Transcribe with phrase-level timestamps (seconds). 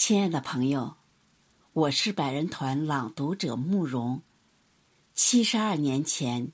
[0.00, 0.94] 亲爱的朋友，
[1.72, 4.22] 我是百人团朗读者慕容。
[5.12, 6.52] 七十二年前，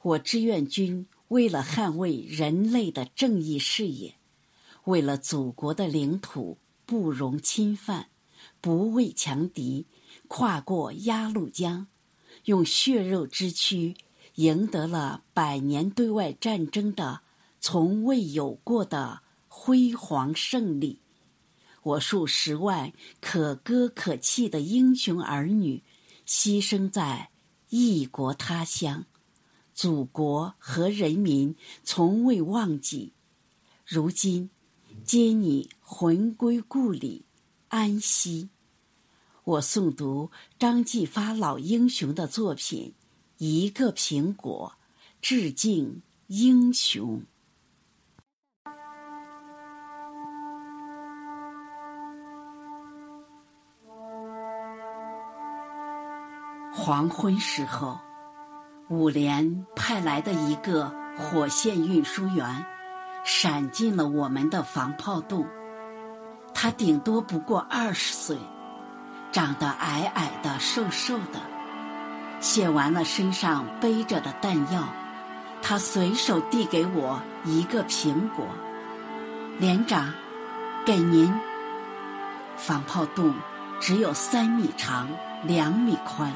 [0.00, 4.14] 我志愿军为了捍卫人类的正义事业，
[4.84, 6.56] 为了祖国的领土
[6.86, 8.08] 不容侵犯，
[8.62, 9.86] 不畏强敌，
[10.26, 11.86] 跨过鸭绿江，
[12.46, 13.94] 用血肉之躯
[14.36, 17.20] 赢得了百年对外战争的
[17.60, 20.99] 从未有过的辉煌胜利。
[21.82, 25.82] 我数十万可歌可泣的英雄儿女，
[26.26, 27.30] 牺牲在
[27.70, 29.06] 异国他乡，
[29.72, 33.12] 祖国和人民从未忘记。
[33.86, 34.50] 如今，
[35.04, 37.24] 皆你魂归故里，
[37.68, 38.50] 安息。
[39.44, 42.92] 我诵读张继发老英雄的作品
[43.38, 44.74] 《一个苹果》，
[45.22, 47.22] 致敬英雄。
[56.72, 57.98] 黄昏时候，
[58.88, 62.64] 五连派来的一个火线运输员，
[63.24, 65.44] 闪进了我们的防炮洞。
[66.54, 68.38] 他顶多不过二十岁，
[69.32, 71.40] 长得矮矮的、瘦瘦的。
[72.38, 74.84] 卸完了身上背着的弹药，
[75.60, 78.46] 他随手递给我一个苹果。
[79.58, 80.12] 连长，
[80.86, 81.34] 给您。
[82.56, 83.34] 防炮洞
[83.80, 85.08] 只有三米长，
[85.42, 86.32] 两米宽。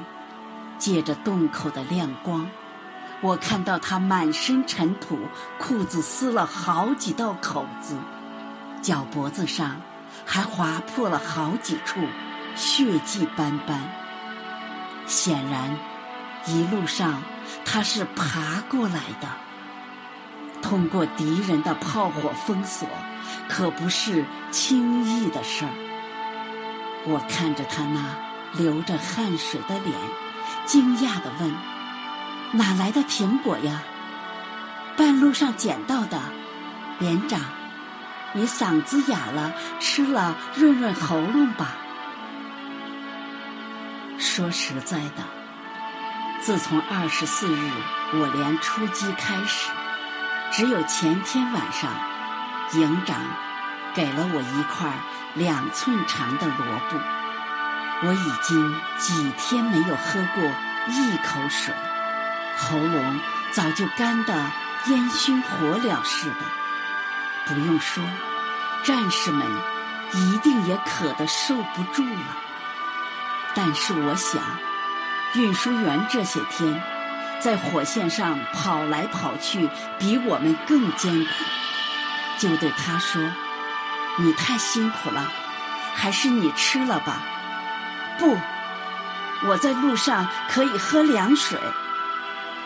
[0.84, 2.46] 借着洞口的亮光，
[3.22, 5.18] 我看到他满身尘土，
[5.58, 7.96] 裤子撕了好几道口子，
[8.82, 9.80] 脚脖子上
[10.26, 12.00] 还划破了好几处，
[12.54, 13.80] 血迹斑斑。
[15.06, 15.74] 显然，
[16.44, 17.22] 一路上
[17.64, 19.28] 他是爬过来的。
[20.60, 22.86] 通过敌人的炮火封锁，
[23.48, 25.72] 可不是轻易的事儿。
[27.06, 28.14] 我看着他那
[28.52, 30.23] 流着汗水的脸。
[30.66, 31.54] 惊讶地问
[32.52, 33.82] ：“哪来的苹果呀？
[34.96, 36.20] 半路上捡到的。
[36.98, 37.40] 连长，
[38.32, 41.76] 你嗓子哑了，吃了润润喉咙吧。”
[44.16, 45.24] 说实在的，
[46.40, 47.70] 自从二十四日
[48.14, 49.70] 我连出击开始，
[50.52, 51.90] 只有前天晚上，
[52.74, 53.20] 营长
[53.94, 54.92] 给了我一块
[55.34, 57.13] 两寸长的萝卜。
[58.02, 60.44] 我已经几天没有喝过
[60.88, 61.72] 一口水，
[62.58, 63.20] 喉咙
[63.52, 64.34] 早就干得
[64.86, 66.36] 烟熏火燎似的。
[67.46, 68.04] 不用说，
[68.82, 69.46] 战士们
[70.12, 72.36] 一定也渴得受不住了。
[73.54, 74.42] 但是我想，
[75.34, 76.82] 运输员这些天
[77.40, 81.30] 在火线上跑来跑去，比我们更艰苦，
[82.38, 83.22] 就对他说
[84.18, 85.30] ：“你太辛苦了，
[85.94, 87.22] 还是你吃了吧。”
[88.18, 88.38] 不，
[89.46, 91.58] 我在路上可以喝凉水。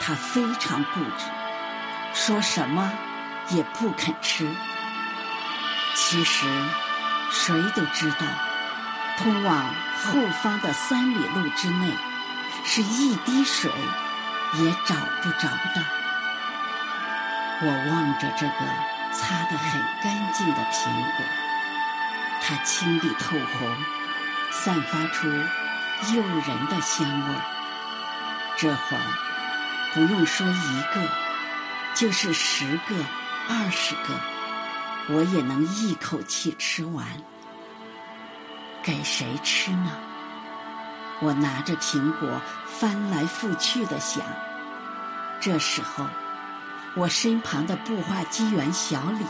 [0.01, 1.27] 他非常固执，
[2.15, 2.93] 说什么
[3.49, 4.49] 也不肯吃。
[5.95, 6.47] 其实，
[7.31, 8.27] 谁都知道，
[9.19, 9.67] 通往
[10.05, 11.93] 后方的三里路之内，
[12.65, 13.71] 是一滴水
[14.55, 15.85] 也找不着的。
[17.61, 20.85] 我望着这个擦得很干净的苹
[21.17, 21.25] 果，
[22.41, 23.98] 它青里透红。
[24.51, 27.43] 散发出诱人的香味儿。
[28.57, 29.03] 这会儿
[29.95, 31.09] 不用说一个，
[31.95, 32.95] 就是十个、
[33.49, 37.07] 二十个，我也能一口气吃完。
[38.83, 39.91] 给谁吃呢？
[41.21, 44.23] 我拿着苹果翻来覆去的想。
[45.41, 46.07] 这时候，
[46.95, 49.25] 我身旁的步话机员小李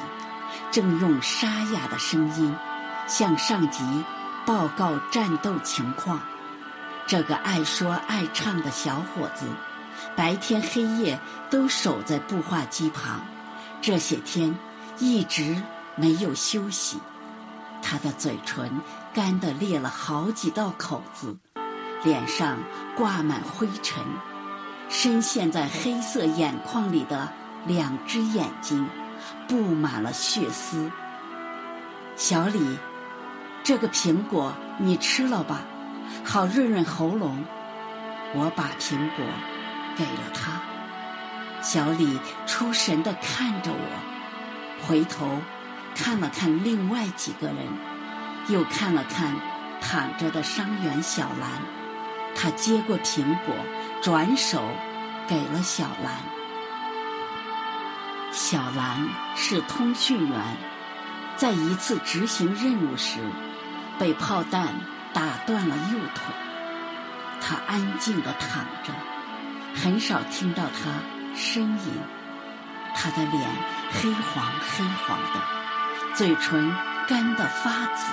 [0.70, 2.54] 正用沙哑的声音
[3.06, 3.84] 向上级。
[4.48, 6.22] 报告战斗情况。
[7.06, 9.44] 这个爱说爱唱的小伙子，
[10.16, 11.20] 白天黑夜
[11.50, 13.20] 都守在步话机旁，
[13.82, 14.58] 这些天
[14.98, 15.62] 一直
[15.96, 16.98] 没有休息。
[17.82, 18.80] 他的嘴唇
[19.12, 21.36] 干得裂了好几道口子，
[22.02, 22.56] 脸上
[22.96, 24.02] 挂满灰尘，
[24.88, 27.30] 深陷在黑色眼眶里的
[27.66, 28.88] 两只眼睛
[29.46, 30.90] 布满了血丝。
[32.16, 32.78] 小李。
[33.68, 35.60] 这个苹果你吃了吧，
[36.24, 37.44] 好润润喉咙。
[38.34, 39.26] 我把苹果
[39.94, 40.62] 给了他，
[41.60, 45.42] 小李出神的看着我，回头
[45.94, 47.56] 看了看另外几个人，
[48.48, 49.34] 又看了看
[49.82, 51.60] 躺着的伤员小兰。
[52.34, 53.54] 他接过苹果，
[54.00, 54.62] 转手
[55.28, 56.14] 给了小兰。
[58.32, 59.06] 小兰
[59.36, 60.56] 是通讯员，
[61.36, 63.18] 在一次执行任务时。
[63.98, 64.74] 被炮弹
[65.12, 66.24] 打断了右腿，
[67.40, 68.92] 他安静地躺着，
[69.74, 70.90] 很少听到他
[71.36, 71.92] 呻吟。
[72.94, 73.48] 他的脸
[73.92, 76.74] 黑黄黑黄的，嘴唇
[77.06, 78.12] 干得发紫。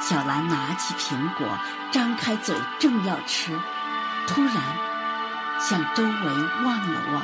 [0.00, 1.46] 小兰拿起苹果，
[1.90, 3.58] 张开嘴正要吃，
[4.26, 4.54] 突然
[5.60, 6.32] 向周围
[6.64, 7.22] 望了望，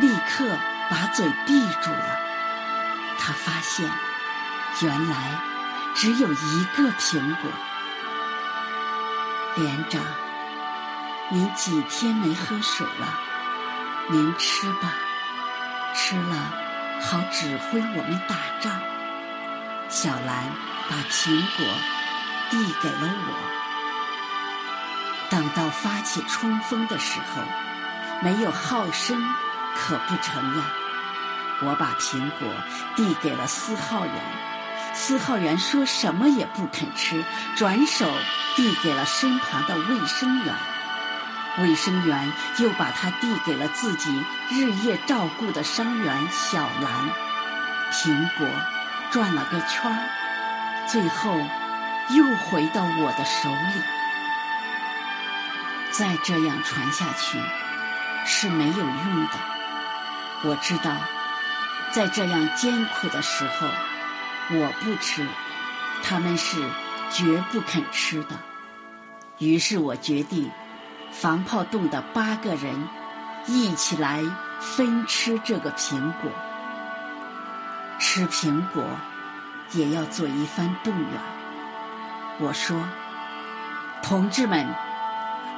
[0.00, 0.44] 立刻
[0.90, 2.18] 把嘴闭住了。
[3.18, 3.88] 他发现，
[4.80, 5.38] 原来
[5.94, 7.50] 只有一个苹果。
[9.56, 10.02] 连长，
[11.30, 13.18] 您几天没喝水了？
[14.08, 14.94] 您吃吧。
[15.94, 16.52] 吃了，
[17.02, 18.80] 好指挥我们打仗。
[19.88, 20.50] 小兰
[20.88, 21.66] 把苹果
[22.50, 23.34] 递给了我。
[25.28, 27.42] 等到发起冲锋的时候，
[28.22, 29.22] 没有号声
[29.76, 30.64] 可不成呀。
[31.60, 32.48] 我把苹果
[32.96, 34.14] 递给了司号员，
[35.02, 37.24] 司号员说什么也不肯吃，
[37.56, 38.08] 转手
[38.54, 40.54] 递给了身旁的卫生员。
[41.58, 47.10] 卫生员又把它递给了自己日夜照顾的伤员小兰。
[47.90, 48.46] 苹果
[49.10, 49.98] 转了个圈儿，
[50.86, 51.36] 最后
[52.10, 53.82] 又回到我的手里。
[55.90, 57.40] 再这样传下去
[58.24, 59.32] 是没有用的。
[60.44, 60.92] 我知道，
[61.90, 63.66] 在这样艰苦的时候，
[64.52, 65.26] 我不吃，
[66.02, 66.62] 他们是
[67.10, 68.38] 绝不肯吃的。
[69.38, 70.50] 于是我决定。
[71.14, 72.88] 防炮洞的八个人
[73.46, 74.24] 一起来
[74.60, 76.30] 分吃这个苹果，
[77.98, 78.82] 吃苹果
[79.72, 81.10] 也要做一番动员。
[82.40, 82.82] 我说
[84.02, 84.66] ：“同志们，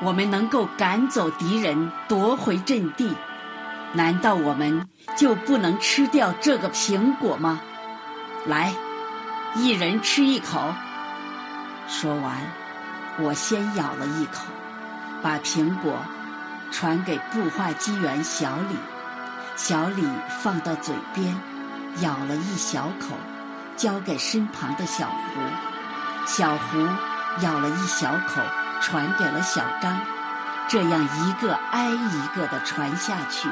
[0.02, 3.14] 我们能够赶走敌人，夺回阵地，
[3.92, 7.60] 难道我们就不能吃掉这个苹果吗？”
[8.46, 8.74] 来，
[9.54, 10.74] 一人吃一口。
[11.88, 12.36] 说完，
[13.18, 14.44] 我先咬了一口。
[15.22, 15.98] 把苹果
[16.70, 18.76] 传给步话机员小李，
[19.56, 20.06] 小李
[20.42, 21.34] 放到嘴边，
[22.00, 23.16] 咬了一小口，
[23.74, 25.40] 交给身旁的小胡，
[26.26, 26.78] 小胡
[27.40, 28.42] 咬了一小口，
[28.82, 29.98] 传给了小张，
[30.68, 33.48] 这样一个挨一个的传下去，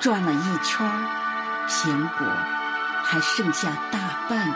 [0.00, 0.86] 转了一圈
[1.66, 2.26] 苹果
[3.10, 3.98] 还剩下大
[4.28, 4.54] 半个，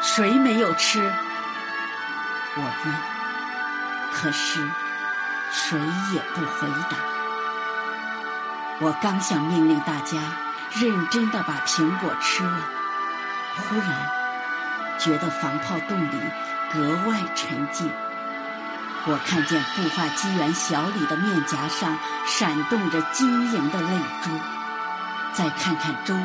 [0.00, 1.12] 谁没有吃？
[2.56, 2.94] 我问。
[4.10, 4.66] 可是，
[5.52, 5.78] 谁
[6.14, 6.96] 也不回答。
[8.78, 10.16] 我刚想命令大家
[10.72, 12.58] 认真的把苹果吃了，
[13.56, 14.10] 忽然
[14.98, 16.18] 觉得防炮洞里
[16.72, 17.92] 格外沉静。
[19.04, 24.30] 我看见步化机缘小李的面颊上闪动着晶莹的泪珠，
[25.36, 26.22] 再看看周围，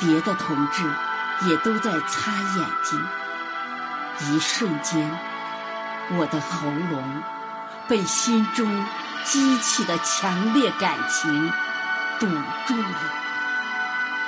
[0.00, 0.90] 别的同志
[1.46, 3.06] 也都在擦眼睛。
[4.32, 5.10] 一瞬间。
[6.16, 7.22] 我的喉咙
[7.86, 8.86] 被心中
[9.24, 11.52] 激起的强烈感情
[12.18, 12.26] 堵
[12.66, 12.98] 住了，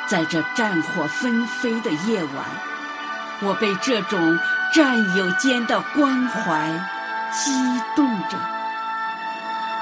[0.06, 2.44] 在这战火纷飞的夜晚，
[3.40, 4.38] 我被这种
[4.74, 6.68] 战友间的关怀
[7.32, 7.50] 激
[7.96, 8.36] 动着，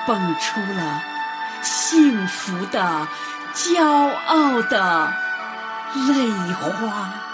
[0.06, 1.02] 蹦出了
[1.62, 3.08] 幸福的、
[3.58, 5.12] 骄傲的
[6.06, 7.27] 泪花。